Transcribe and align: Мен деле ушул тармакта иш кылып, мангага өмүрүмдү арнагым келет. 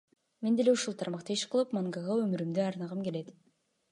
Мен 0.45 0.53
деле 0.59 0.71
ушул 0.77 0.95
тармакта 1.01 1.35
иш 1.35 1.43
кылып, 1.51 1.77
мангага 1.77 2.17
өмүрүмдү 2.23 2.65
арнагым 2.71 3.07
келет. 3.09 3.33